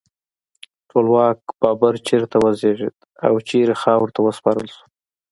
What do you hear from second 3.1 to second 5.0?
او چیرته خاورو ته وسپارل شو؟